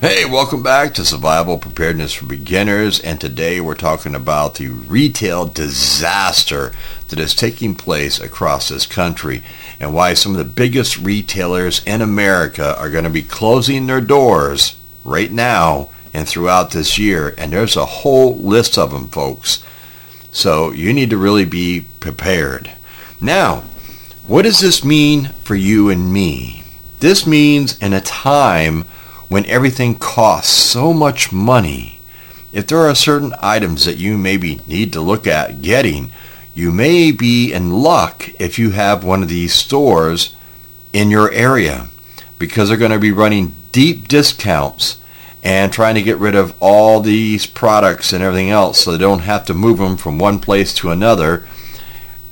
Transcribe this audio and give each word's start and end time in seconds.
Hey, 0.00 0.24
welcome 0.24 0.62
back 0.62 0.94
to 0.94 1.04
Survival 1.04 1.58
Preparedness 1.58 2.12
for 2.12 2.26
Beginners, 2.26 3.00
and 3.00 3.20
today 3.20 3.60
we're 3.60 3.74
talking 3.74 4.14
about 4.14 4.54
the 4.54 4.68
retail 4.68 5.44
disaster 5.44 6.72
that 7.08 7.18
is 7.18 7.34
taking 7.34 7.74
place 7.74 8.20
across 8.20 8.68
this 8.68 8.86
country 8.86 9.42
and 9.80 9.92
why 9.92 10.14
some 10.14 10.30
of 10.30 10.38
the 10.38 10.44
biggest 10.44 10.98
retailers 10.98 11.84
in 11.84 12.00
America 12.00 12.78
are 12.78 12.92
going 12.92 13.02
to 13.02 13.10
be 13.10 13.24
closing 13.24 13.88
their 13.88 14.00
doors 14.00 14.78
right 15.02 15.32
now 15.32 15.88
and 16.14 16.28
throughout 16.28 16.70
this 16.70 16.96
year. 16.96 17.34
And 17.36 17.52
there's 17.52 17.76
a 17.76 17.84
whole 17.84 18.38
list 18.38 18.78
of 18.78 18.92
them, 18.92 19.08
folks. 19.08 19.64
So 20.30 20.70
you 20.70 20.92
need 20.92 21.10
to 21.10 21.16
really 21.16 21.44
be 21.44 21.86
prepared. 21.98 22.70
Now, 23.20 23.64
what 24.28 24.42
does 24.42 24.60
this 24.60 24.84
mean 24.84 25.30
for 25.42 25.56
you 25.56 25.90
and 25.90 26.12
me? 26.12 26.62
This 27.00 27.26
means 27.26 27.76
in 27.78 27.92
a 27.92 28.00
time 28.00 28.84
when 29.28 29.46
everything 29.46 29.94
costs 29.94 30.52
so 30.52 30.92
much 30.92 31.32
money, 31.32 32.00
if 32.52 32.66
there 32.66 32.78
are 32.78 32.94
certain 32.94 33.34
items 33.40 33.84
that 33.84 33.98
you 33.98 34.16
maybe 34.16 34.60
need 34.66 34.92
to 34.92 35.00
look 35.00 35.26
at 35.26 35.62
getting, 35.62 36.10
you 36.54 36.72
may 36.72 37.12
be 37.12 37.52
in 37.52 37.82
luck 37.82 38.28
if 38.40 38.58
you 38.58 38.70
have 38.70 39.04
one 39.04 39.22
of 39.22 39.28
these 39.28 39.52
stores 39.52 40.34
in 40.92 41.10
your 41.10 41.30
area 41.32 41.88
because 42.38 42.68
they're 42.68 42.78
going 42.78 42.90
to 42.90 42.98
be 42.98 43.12
running 43.12 43.54
deep 43.70 44.08
discounts 44.08 44.98
and 45.42 45.72
trying 45.72 45.94
to 45.94 46.02
get 46.02 46.18
rid 46.18 46.34
of 46.34 46.54
all 46.60 47.00
these 47.00 47.46
products 47.46 48.12
and 48.12 48.24
everything 48.24 48.50
else 48.50 48.80
so 48.80 48.90
they 48.90 48.98
don't 48.98 49.20
have 49.20 49.44
to 49.44 49.54
move 49.54 49.78
them 49.78 49.96
from 49.96 50.18
one 50.18 50.40
place 50.40 50.74
to 50.74 50.90
another 50.90 51.44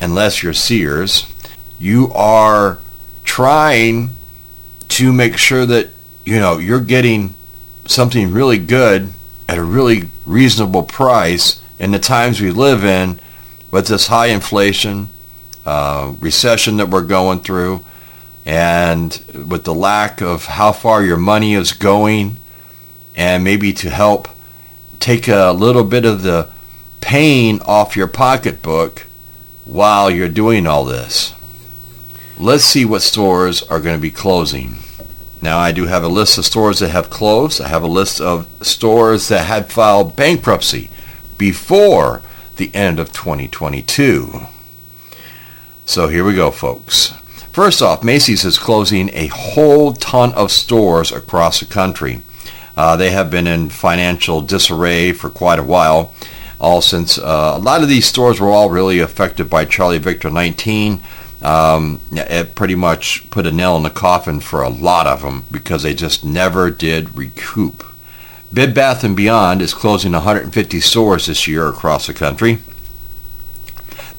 unless 0.00 0.42
you're 0.42 0.52
Sears. 0.52 1.32
You 1.78 2.10
are 2.14 2.78
trying 3.22 4.10
to 4.88 5.12
make 5.12 5.36
sure 5.36 5.66
that 5.66 5.90
you 6.26 6.40
know, 6.40 6.58
you're 6.58 6.80
getting 6.80 7.34
something 7.86 8.32
really 8.32 8.58
good 8.58 9.10
at 9.48 9.56
a 9.56 9.62
really 9.62 10.10
reasonable 10.26 10.82
price 10.82 11.62
in 11.78 11.92
the 11.92 12.00
times 12.00 12.40
we 12.40 12.50
live 12.50 12.84
in 12.84 13.20
with 13.70 13.86
this 13.86 14.08
high 14.08 14.26
inflation, 14.26 15.08
uh, 15.64 16.12
recession 16.18 16.78
that 16.78 16.90
we're 16.90 17.02
going 17.02 17.38
through, 17.40 17.84
and 18.44 19.22
with 19.48 19.64
the 19.64 19.74
lack 19.74 20.20
of 20.20 20.46
how 20.46 20.72
far 20.72 21.04
your 21.04 21.16
money 21.16 21.54
is 21.54 21.72
going, 21.72 22.36
and 23.14 23.44
maybe 23.44 23.72
to 23.72 23.88
help 23.88 24.28
take 24.98 25.28
a 25.28 25.52
little 25.52 25.84
bit 25.84 26.04
of 26.04 26.22
the 26.22 26.48
pain 27.00 27.60
off 27.66 27.96
your 27.96 28.08
pocketbook 28.08 29.06
while 29.64 30.10
you're 30.10 30.28
doing 30.28 30.66
all 30.66 30.84
this. 30.84 31.34
Let's 32.36 32.64
see 32.64 32.84
what 32.84 33.02
stores 33.02 33.62
are 33.62 33.80
going 33.80 33.96
to 33.96 34.02
be 34.02 34.10
closing. 34.10 34.78
Now 35.46 35.60
I 35.60 35.70
do 35.70 35.86
have 35.86 36.02
a 36.02 36.08
list 36.08 36.38
of 36.38 36.44
stores 36.44 36.80
that 36.80 36.88
have 36.88 37.08
closed. 37.08 37.60
I 37.60 37.68
have 37.68 37.84
a 37.84 37.86
list 37.86 38.20
of 38.20 38.48
stores 38.62 39.28
that 39.28 39.46
had 39.46 39.70
filed 39.70 40.16
bankruptcy 40.16 40.90
before 41.38 42.20
the 42.56 42.74
end 42.74 42.98
of 42.98 43.12
2022. 43.12 44.40
So 45.84 46.08
here 46.08 46.24
we 46.24 46.34
go, 46.34 46.50
folks. 46.50 47.14
First 47.52 47.80
off, 47.80 48.02
Macy's 48.02 48.44
is 48.44 48.58
closing 48.58 49.08
a 49.12 49.28
whole 49.28 49.92
ton 49.92 50.32
of 50.32 50.50
stores 50.50 51.12
across 51.12 51.60
the 51.60 51.66
country. 51.66 52.22
Uh, 52.76 52.96
they 52.96 53.10
have 53.10 53.30
been 53.30 53.46
in 53.46 53.70
financial 53.70 54.42
disarray 54.42 55.12
for 55.12 55.30
quite 55.30 55.60
a 55.60 55.62
while, 55.62 56.12
all 56.60 56.82
since 56.82 57.18
uh, 57.18 57.52
a 57.54 57.60
lot 57.60 57.84
of 57.84 57.88
these 57.88 58.06
stores 58.06 58.40
were 58.40 58.50
all 58.50 58.68
really 58.68 58.98
affected 58.98 59.48
by 59.48 59.64
Charlie 59.64 59.98
Victor 59.98 60.28
19 60.28 61.00
um, 61.42 62.00
it 62.10 62.54
pretty 62.54 62.74
much 62.74 63.28
put 63.30 63.46
a 63.46 63.52
nail 63.52 63.76
in 63.76 63.82
the 63.82 63.90
coffin 63.90 64.40
for 64.40 64.62
a 64.62 64.68
lot 64.68 65.06
of 65.06 65.22
them 65.22 65.44
because 65.50 65.82
they 65.82 65.94
just 65.94 66.24
never 66.24 66.70
did 66.70 67.16
recoup. 67.16 67.84
Bed 68.52 68.74
Bath 68.74 69.04
& 69.14 69.16
Beyond 69.16 69.60
is 69.60 69.74
closing 69.74 70.12
150 70.12 70.80
stores 70.80 71.26
this 71.26 71.46
year 71.46 71.68
across 71.68 72.06
the 72.06 72.14
country. 72.14 72.58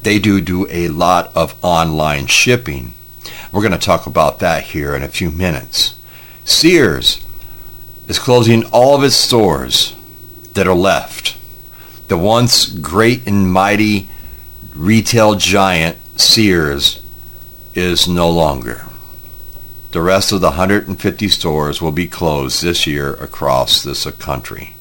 They 0.04 0.20
do 0.20 0.42
do 0.42 0.68
a 0.70 0.89
lot 0.89 1.32
of 1.36 1.56
online 1.64 2.27
shipping. 2.27 2.94
We're 3.52 3.61
going 3.61 3.72
to 3.72 3.77
talk 3.77 4.06
about 4.06 4.39
that 4.39 4.66
here 4.66 4.95
in 4.95 5.02
a 5.02 5.08
few 5.08 5.32
minutes. 5.32 5.95
Sears 6.45 7.26
is 8.08 8.20
closing 8.20 8.64
all 8.66 8.95
of 8.95 9.04
its 9.04 9.16
stores 9.16 9.95
that 10.54 10.67
are 10.67 10.76
left. 10.76 11.38
The 12.10 12.17
once 12.17 12.66
great 12.66 13.27
and 13.27 13.52
mighty 13.52 14.08
retail 14.76 15.36
giant 15.36 15.98
Sears 16.20 17.04
is 17.77 18.08
no 18.08 18.27
longer. 18.27 18.88
The 19.92 20.02
rest 20.02 20.32
of 20.32 20.42
the 20.42 20.58
150 20.58 21.27
stores 21.27 21.80
will 21.80 21.92
be 21.92 22.08
closed 22.08 22.64
this 22.64 22.88
year 22.88 23.14
across 23.14 23.83
this 23.83 24.04
country. 24.17 24.76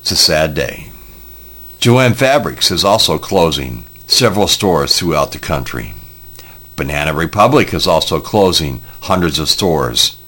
It's 0.00 0.12
a 0.12 0.16
sad 0.16 0.54
day. 0.54 0.92
Jo-Ann 1.80 2.14
Fabrics 2.14 2.70
is 2.70 2.84
also 2.84 3.18
closing 3.18 3.84
several 4.06 4.46
stores 4.46 4.96
throughout 4.96 5.32
the 5.32 5.40
country. 5.40 5.94
Banana 6.76 7.12
Republic 7.12 7.74
is 7.74 7.86
also 7.86 8.20
closing 8.20 8.80
hundreds 9.02 9.40
of 9.40 9.48
stores. 9.48 10.22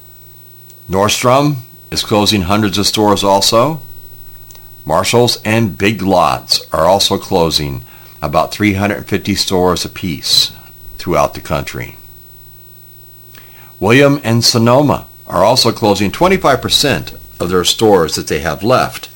Nordstrom 0.91 1.59
is 1.93 2.03
closing 2.03 2.43
hundreds 2.43 2.79
of 2.79 2.87
stores 2.87 3.23
also. 3.23 3.81
Marshalls 4.85 5.41
and 5.45 5.79
Big 5.79 6.03
Lots 6.03 6.67
are 6.73 6.87
also 6.87 7.17
closing 7.17 7.85
about 8.21 8.53
350 8.53 9.37
stores 9.37 9.85
apiece 9.85 10.53
throughout 11.03 11.35
the 11.35 11.41
country. 11.41 11.97
William 13.81 14.21
and 14.23 14.45
Sonoma 14.45 15.09
are 15.27 15.43
also 15.43 15.73
closing 15.73 16.13
25% 16.13 17.19
of 17.41 17.49
their 17.51 17.65
stores 17.65 18.15
that 18.15 18.29
they 18.29 18.39
have 18.39 18.63
left. 18.63 19.11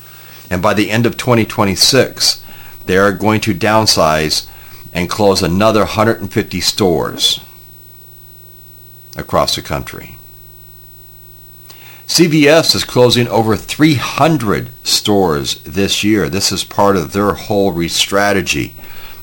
And 0.51 0.61
by 0.61 0.75
the 0.75 0.91
end 0.91 1.07
of 1.07 1.17
2026, 1.17 2.43
they 2.87 2.99
are 2.99 3.13
going 3.13 3.41
to 3.43 3.55
downsize 3.55 4.49
and 4.93 5.09
close 5.09 5.45
another 5.45 5.81
150 5.81 6.61
stores 6.61 7.39
across 9.17 9.55
the 9.55 9.63
country. 9.63 10.19
CVS 12.09 12.75
is 12.75 12.83
closing 12.83 13.29
over 13.29 13.57
300 13.57 14.71
stores 14.83 15.63
this 15.63 16.03
year. 16.03 16.29
This 16.29 16.51
is 16.51 16.65
part 16.65 16.97
of 16.97 17.13
their 17.13 17.35
whole 17.35 17.71
re-strategy 17.71 18.75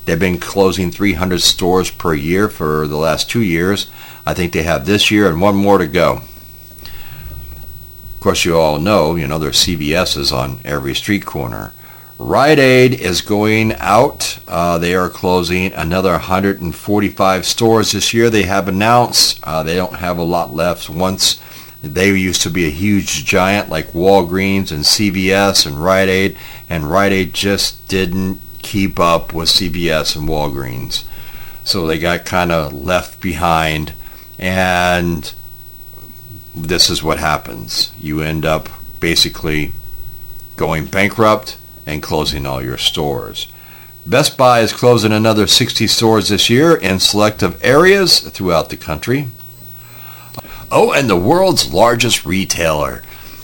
They've 0.06 0.20
been 0.20 0.40
closing 0.40 0.92
300 0.92 1.42
stores 1.42 1.90
per 1.90 2.14
year 2.14 2.50
for 2.50 2.88
the 2.88 2.98
last 2.98 3.30
two 3.30 3.42
years. 3.42 3.90
I 4.26 4.34
think 4.34 4.54
they 4.54 4.64
have 4.64 4.86
this 4.86 5.12
year 5.12 5.30
and 5.30 5.40
one 5.40 5.56
more 5.56 5.78
to 5.78 5.88
go. 5.88 6.22
Of 6.84 8.20
course, 8.20 8.46
you 8.46 8.58
all 8.58 8.80
know, 8.80 9.16
you 9.16 9.28
know, 9.28 9.40
there's 9.40 9.66
CVS's 9.66 10.32
on 10.32 10.60
every 10.64 10.94
street 10.94 11.26
corner. 11.26 11.74
Rite 12.20 12.60
Aid 12.60 12.94
is 12.94 13.22
going 13.22 13.74
out. 13.80 14.40
Uh, 14.48 14.78
they 14.78 14.96
are 14.96 15.10
closing 15.10 15.74
another 15.74 16.12
145 16.12 17.46
stores 17.46 17.92
this 17.92 18.14
year. 18.14 18.30
They 18.30 18.44
have 18.44 18.68
announced 18.68 19.40
uh, 19.44 19.64
they 19.64 19.76
don't 19.76 19.96
have 19.96 20.18
a 20.18 20.24
lot 20.24 20.54
left. 20.54 20.90
Once 20.90 21.42
they 21.82 22.16
used 22.16 22.42
to 22.44 22.50
be 22.50 22.66
a 22.66 22.72
huge 22.72 23.26
giant 23.26 23.68
like 23.68 23.92
Walgreens 23.92 24.72
and 24.72 24.86
CVS 24.86 25.66
and 25.66 25.84
Rite 25.84 26.08
Aid, 26.08 26.38
and 26.70 26.90
Rite 26.90 27.12
Aid 27.12 27.34
just 27.34 27.90
didn't 27.90 28.40
keep 28.64 29.00
up 29.00 29.34
with 29.34 29.50
CVS 29.50 30.16
and 30.16 30.28
Walgreens. 30.28 31.04
So 31.64 31.86
they 31.86 32.00
got 32.00 32.26
kind 32.26 32.52
of 32.52 32.74
left 32.74 33.22
behind 33.22 33.94
and 34.40 35.32
this 36.56 36.90
is 36.90 37.04
what 37.04 37.20
happens. 37.20 37.92
You 38.00 38.22
end 38.22 38.46
up 38.46 38.70
basically 39.00 39.74
going 40.56 40.86
bankrupt 40.86 41.58
and 41.86 42.02
closing 42.02 42.46
all 42.46 42.62
your 42.62 42.78
stores. 42.78 43.52
Best 44.06 44.38
Buy 44.38 44.60
is 44.60 44.74
closing 44.74 45.14
another 45.14 45.48
60 45.48 45.88
stores 45.88 46.30
this 46.30 46.50
year 46.50 46.76
in 46.76 47.00
selective 47.00 47.58
areas 47.64 48.20
throughout 48.20 48.70
the 48.70 48.78
country. 48.78 49.30
Oh, 50.70 50.92
and 50.92 51.10
the 51.10 51.16
world's 51.16 51.74
largest 51.74 52.26
retailer. 52.26 53.02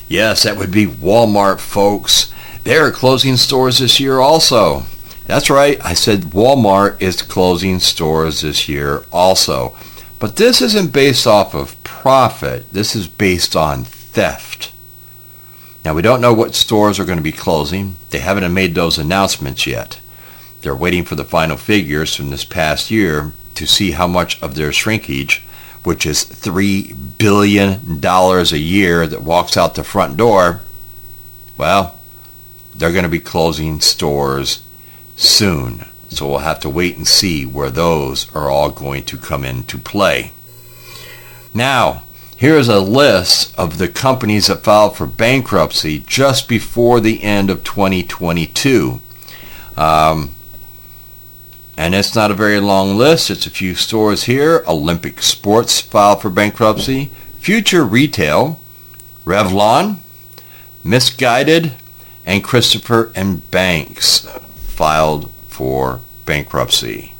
Yes, 0.08 0.44
that 0.44 0.58
would 0.58 0.72
be 0.72 0.86
Walmart, 0.86 1.60
folks. 1.60 2.34
They're 2.64 2.92
closing 2.92 3.38
stores 3.38 3.80
this 3.80 4.00
year 4.00 4.20
also. 4.20 4.84
That's 5.30 5.52
right. 5.52 5.80
I 5.86 5.94
said 5.94 6.32
Walmart 6.32 7.00
is 7.00 7.22
closing 7.22 7.78
stores 7.78 8.42
this 8.42 8.68
year 8.68 9.06
also. 9.12 9.76
But 10.18 10.38
this 10.38 10.60
isn't 10.60 10.92
based 10.92 11.28
off 11.28 11.54
of 11.54 11.82
profit. 11.84 12.68
This 12.74 12.96
is 12.96 13.08
based 13.08 13.56
on 13.56 13.84
theft. 13.84 14.74
Now, 15.86 15.94
we 15.94 16.02
don't 16.02 16.20
know 16.20 16.34
what 16.34 16.56
stores 16.56 17.00
are 17.00 17.06
going 17.06 17.20
to 17.20 17.24
be 17.24 17.32
closing. 17.32 17.94
They 18.10 18.18
haven't 18.18 18.52
made 18.52 18.74
those 18.74 18.98
announcements 18.98 19.68
yet. 19.68 20.02
They're 20.64 20.76
waiting 20.76 21.06
for 21.06 21.14
the 21.14 21.24
final 21.24 21.58
figures 21.58 22.16
from 22.16 22.32
this 22.32 22.44
past 22.44 22.90
year 22.90 23.32
to 23.54 23.68
see 23.68 23.92
how 23.92 24.08
much 24.08 24.42
of 24.42 24.56
their 24.56 24.74
shrinkage, 24.74 25.44
which 25.84 26.08
is 26.08 26.26
$3 26.26 27.20
billion 27.20 28.04
a 28.04 28.58
year 28.58 29.06
that 29.06 29.22
walks 29.22 29.56
out 29.56 29.76
the 29.76 29.84
front 29.84 30.18
door, 30.18 30.62
well, 31.56 32.00
they're 32.74 32.92
going 32.92 33.04
to 33.04 33.10
be 33.10 33.20
closing 33.20 33.80
stores 33.80 34.64
soon. 35.20 35.86
So 36.10 36.28
we'll 36.28 36.40
have 36.40 36.60
to 36.62 36.70
wait 36.70 36.98
and 36.98 37.08
see 37.08 37.46
where 37.46 37.70
those 37.70 38.34
are 38.36 38.50
all 38.50 38.72
going 38.72 39.04
to 39.06 39.18
come 39.18 39.44
into 39.44 39.78
play. 39.78 40.32
Now, 41.54 42.04
Here 42.40 42.56
is 42.56 42.70
a 42.70 42.80
list 42.80 43.54
of 43.60 43.80
the 43.80 43.90
companies 43.90 44.48
that 44.48 44.64
filed 44.64 44.96
for 44.96 45.06
bankruptcy 45.06 46.00
just 46.00 46.48
before 46.48 47.02
the 47.02 47.22
end 47.22 47.50
of 47.50 47.66
2022. 47.66 49.02
Um, 49.76 50.32
and 51.76 51.94
it's 51.94 52.16
not 52.16 52.32
a 52.32 52.36
very 52.36 52.62
long 52.62 52.96
list. 52.96 53.30
It's 53.30 53.46
a 53.46 53.50
few 53.50 53.76
stores 53.76 54.24
here. 54.24 54.64
Olympic 54.70 55.22
Sports 55.22 55.82
filed 55.82 56.22
for 56.22 56.30
bankruptcy. 56.30 57.12
Future 57.40 57.84
Retail, 57.84 58.58
Revlon, 59.26 59.98
Missguided, 60.82 61.74
and 62.26 62.42
Christopher 62.42 63.12
and 63.16 63.52
Banks 63.52 64.26
filed 64.80 65.30
for 65.50 66.00
bankruptcy. 66.26 67.12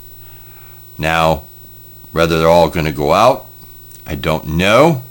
Now, 0.96 1.42
whether 2.10 2.38
they're 2.38 2.48
all 2.48 2.70
going 2.70 2.86
to 2.86 2.90
go 2.92 3.12
out, 3.12 3.48
I 4.06 4.14
don't 4.14 4.56
know. 4.56 5.02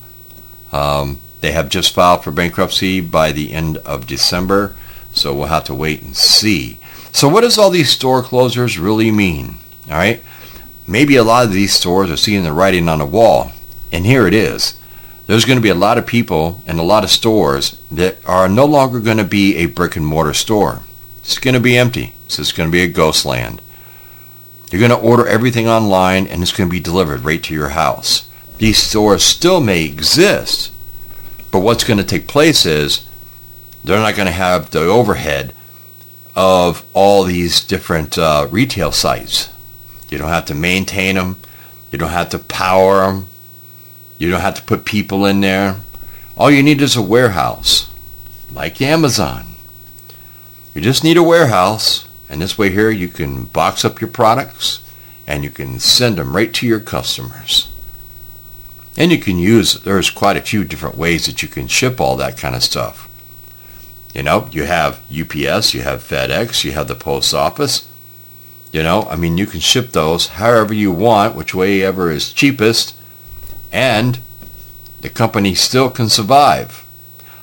Um, 0.71 1.19
they 1.41 1.51
have 1.51 1.69
just 1.69 1.93
filed 1.93 2.23
for 2.23 2.31
bankruptcy 2.31 3.01
by 3.01 3.33
the 3.33 3.53
end 3.53 3.77
of 3.77 4.07
December, 4.07 4.75
so 5.11 5.31
we'll 5.31 5.45
have 5.45 5.65
to 5.65 5.75
wait 5.75 6.01
and 6.01 6.15
see. 6.15 6.79
So 7.11 7.29
what 7.29 7.41
does 7.41 7.59
all 7.59 7.69
these 7.69 7.91
store 7.91 8.23
closures 8.23 8.83
really 8.83 9.11
mean? 9.11 9.57
All 9.85 9.97
right. 9.97 10.23
Maybe 10.87 11.17
a 11.17 11.23
lot 11.23 11.45
of 11.45 11.53
these 11.53 11.73
stores 11.73 12.09
are 12.09 12.17
seeing 12.17 12.41
the 12.41 12.51
writing 12.51 12.89
on 12.89 12.97
the 12.97 13.05
wall. 13.05 13.51
And 13.91 14.07
here 14.07 14.25
it 14.25 14.33
is. 14.33 14.73
There's 15.27 15.45
going 15.45 15.59
to 15.59 15.61
be 15.61 15.69
a 15.69 15.75
lot 15.75 15.99
of 15.99 16.07
people 16.07 16.63
and 16.65 16.79
a 16.79 16.83
lot 16.83 17.03
of 17.03 17.11
stores 17.11 17.79
that 17.91 18.17
are 18.25 18.49
no 18.49 18.65
longer 18.65 18.99
going 18.99 19.17
to 19.17 19.23
be 19.23 19.57
a 19.57 19.67
brick 19.67 19.95
and 19.95 20.03
mortar 20.03 20.33
store. 20.33 20.81
It's 21.29 21.37
going 21.37 21.53
to 21.53 21.59
be 21.59 21.77
empty. 21.77 22.13
So 22.27 22.41
It's 22.41 22.51
going 22.51 22.69
to 22.69 22.71
be 22.71 22.81
a 22.81 22.87
ghost 22.87 23.23
land. 23.23 23.61
You're 24.71 24.79
going 24.79 24.89
to 24.89 25.07
order 25.07 25.27
everything 25.27 25.67
online 25.67 26.25
and 26.25 26.41
it's 26.41 26.51
going 26.51 26.67
to 26.67 26.71
be 26.71 26.79
delivered 26.79 27.23
right 27.23 27.43
to 27.43 27.53
your 27.53 27.69
house. 27.69 28.27
These 28.57 28.79
stores 28.79 29.21
still 29.21 29.61
may 29.61 29.85
exist, 29.85 30.71
but 31.51 31.59
what's 31.59 31.83
going 31.83 31.99
to 31.99 32.03
take 32.03 32.27
place 32.27 32.65
is 32.65 33.05
they're 33.83 33.99
not 33.99 34.15
going 34.15 34.25
to 34.25 34.31
have 34.31 34.71
the 34.71 34.81
overhead 34.81 35.53
of 36.35 36.83
all 36.93 37.23
these 37.23 37.63
different 37.63 38.17
uh, 38.17 38.47
retail 38.49 38.91
sites. 38.91 39.53
You 40.09 40.17
don't 40.17 40.29
have 40.29 40.45
to 40.45 40.55
maintain 40.55 41.13
them. 41.13 41.37
You 41.91 41.99
don't 41.99 42.09
have 42.09 42.29
to 42.29 42.39
power 42.39 43.05
them. 43.05 43.27
You 44.17 44.31
don't 44.31 44.41
have 44.41 44.55
to 44.55 44.63
put 44.63 44.83
people 44.83 45.27
in 45.27 45.41
there. 45.41 45.81
All 46.35 46.49
you 46.49 46.63
need 46.63 46.81
is 46.81 46.95
a 46.95 47.03
warehouse, 47.03 47.91
like 48.51 48.81
Amazon. 48.81 49.48
You 50.79 50.85
just 50.85 51.03
need 51.03 51.17
a 51.17 51.23
warehouse, 51.23 52.07
and 52.29 52.41
this 52.41 52.57
way 52.57 52.69
here 52.69 52.89
you 52.89 53.09
can 53.09 53.43
box 53.43 53.83
up 53.83 53.99
your 53.99 54.09
products 54.09 54.79
and 55.27 55.43
you 55.43 55.49
can 55.49 55.77
send 55.77 56.17
them 56.17 56.33
right 56.33 56.53
to 56.53 56.65
your 56.65 56.79
customers. 56.79 57.69
And 58.95 59.11
you 59.11 59.17
can 59.17 59.37
use, 59.37 59.73
there's 59.73 60.09
quite 60.09 60.37
a 60.37 60.41
few 60.41 60.63
different 60.63 60.97
ways 60.97 61.25
that 61.25 61.43
you 61.43 61.49
can 61.49 61.67
ship 61.67 61.99
all 61.99 62.15
that 62.15 62.37
kind 62.37 62.55
of 62.55 62.63
stuff. 62.63 63.09
You 64.13 64.23
know, 64.23 64.47
you 64.53 64.63
have 64.63 65.01
UPS, 65.11 65.73
you 65.73 65.81
have 65.81 66.01
FedEx, 66.01 66.63
you 66.63 66.71
have 66.71 66.87
the 66.87 66.95
post 66.95 67.33
office. 67.33 67.85
You 68.71 68.81
know, 68.81 69.01
I 69.09 69.17
mean, 69.17 69.37
you 69.37 69.47
can 69.47 69.59
ship 69.59 69.91
those 69.91 70.27
however 70.27 70.73
you 70.73 70.93
want, 70.93 71.35
which 71.35 71.53
way 71.53 71.83
ever 71.83 72.09
is 72.09 72.31
cheapest, 72.31 72.95
and 73.69 74.21
the 75.01 75.09
company 75.09 75.55
still 75.55 75.89
can 75.89 76.07
survive. 76.07 76.85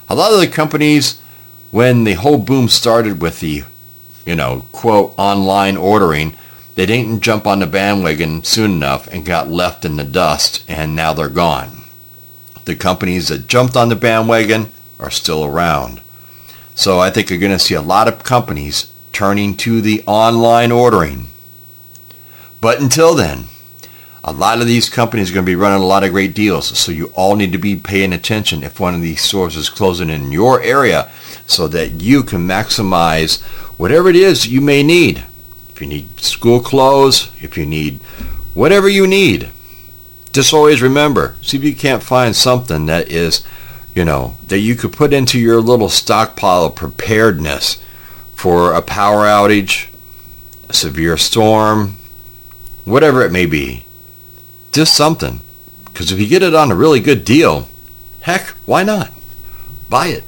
A 0.08 0.14
lot 0.14 0.32
of 0.32 0.40
the 0.40 0.46
companies, 0.46 1.20
when 1.70 2.04
the 2.04 2.14
whole 2.14 2.38
boom 2.38 2.68
started 2.68 3.20
with 3.20 3.40
the, 3.40 3.64
you 4.24 4.34
know, 4.34 4.66
quote, 4.72 5.14
online 5.16 5.76
ordering, 5.76 6.36
they 6.74 6.86
didn't 6.86 7.22
jump 7.22 7.46
on 7.46 7.60
the 7.60 7.66
bandwagon 7.66 8.44
soon 8.44 8.72
enough 8.72 9.08
and 9.08 9.24
got 9.24 9.50
left 9.50 9.84
in 9.84 9.96
the 9.96 10.04
dust, 10.04 10.64
and 10.68 10.94
now 10.94 11.12
they're 11.12 11.28
gone. 11.28 11.84
The 12.66 12.76
companies 12.76 13.28
that 13.28 13.48
jumped 13.48 13.76
on 13.76 13.88
the 13.88 13.96
bandwagon 13.96 14.72
are 14.98 15.10
still 15.10 15.44
around. 15.44 16.02
So 16.74 16.98
I 16.98 17.10
think 17.10 17.30
you're 17.30 17.38
going 17.38 17.52
to 17.52 17.58
see 17.58 17.74
a 17.74 17.82
lot 17.82 18.08
of 18.08 18.22
companies 18.22 18.92
turning 19.12 19.56
to 19.56 19.80
the 19.80 20.02
online 20.06 20.70
ordering. 20.70 21.28
But 22.60 22.80
until 22.80 23.14
then, 23.14 23.46
a 24.22 24.32
lot 24.32 24.60
of 24.60 24.66
these 24.66 24.90
companies 24.90 25.30
are 25.30 25.34
going 25.34 25.46
to 25.46 25.50
be 25.50 25.56
running 25.56 25.82
a 25.82 25.86
lot 25.86 26.04
of 26.04 26.10
great 26.10 26.34
deals. 26.34 26.76
So 26.78 26.92
you 26.92 27.06
all 27.14 27.36
need 27.36 27.52
to 27.52 27.58
be 27.58 27.76
paying 27.76 28.12
attention 28.12 28.62
if 28.62 28.80
one 28.80 28.94
of 28.94 29.00
these 29.00 29.22
stores 29.22 29.56
is 29.56 29.70
closing 29.70 30.10
in 30.10 30.32
your 30.32 30.60
area 30.60 31.10
so 31.46 31.69
that 31.69 32.02
you 32.02 32.22
can 32.22 32.46
maximize 32.46 33.43
whatever 33.78 34.08
it 34.08 34.16
is 34.16 34.48
you 34.48 34.60
may 34.60 34.82
need. 34.82 35.25
If 35.70 35.81
you 35.81 35.87
need 35.87 36.20
school 36.20 36.60
clothes, 36.60 37.31
if 37.40 37.56
you 37.56 37.66
need 37.66 38.00
whatever 38.54 38.88
you 38.88 39.06
need, 39.06 39.50
just 40.32 40.52
always 40.52 40.82
remember, 40.82 41.37
see 41.40 41.56
if 41.56 41.64
you 41.64 41.75
can't 41.75 42.02
find 42.02 42.34
something 42.34 42.87
that 42.87 43.08
is 43.10 43.44
you 43.96 44.04
know, 44.04 44.37
that 44.48 44.58
you 44.58 44.76
could 44.76 44.93
put 44.93 45.14
into 45.14 45.40
your 45.40 45.58
little 45.62 45.88
stockpile 45.88 46.66
of 46.66 46.75
preparedness 46.75 47.82
for 48.34 48.75
a 48.75 48.82
power 48.82 49.25
outage, 49.25 49.88
a 50.69 50.75
severe 50.75 51.16
storm, 51.16 51.96
whatever 52.84 53.25
it 53.25 53.32
may 53.32 53.46
be. 53.46 53.87
Just 54.70 54.94
something. 54.94 55.40
Because 55.87 56.12
if 56.12 56.20
you 56.20 56.28
get 56.28 56.42
it 56.42 56.54
on 56.54 56.70
a 56.70 56.75
really 56.75 57.00
good 57.00 57.25
deal, 57.25 57.70
heck, 58.20 58.49
why 58.66 58.82
not? 58.82 59.12
Buy 59.88 60.08
it. 60.08 60.25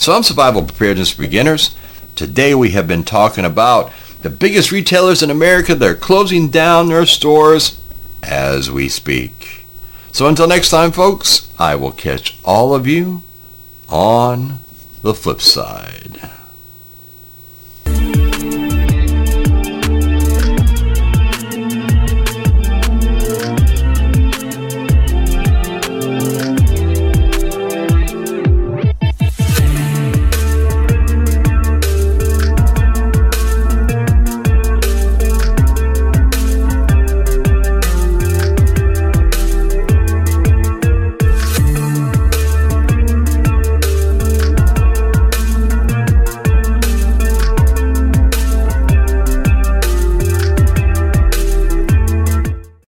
So 0.00 0.14
I'm 0.14 0.22
Survival 0.22 0.62
Preparedness 0.62 1.14
Beginners. 1.14 1.76
Today 2.14 2.54
we 2.54 2.70
have 2.70 2.86
been 2.86 3.02
talking 3.02 3.44
about 3.44 3.90
the 4.22 4.30
biggest 4.30 4.70
retailers 4.70 5.24
in 5.24 5.28
America 5.30 5.74
They're 5.74 5.96
closing 5.96 6.50
down 6.50 6.86
their 6.86 7.04
stores 7.04 7.80
as 8.22 8.70
we 8.70 8.88
speak. 8.88 9.66
So 10.12 10.28
until 10.28 10.46
next 10.46 10.70
time, 10.70 10.92
folks, 10.92 11.52
I 11.58 11.74
will 11.74 11.90
catch 11.90 12.38
all 12.44 12.76
of 12.76 12.86
you 12.86 13.24
on 13.88 14.60
the 15.02 15.14
flip 15.14 15.40
side. 15.40 16.30